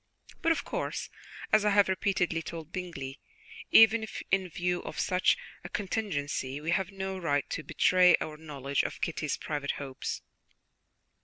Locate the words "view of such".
4.49-5.37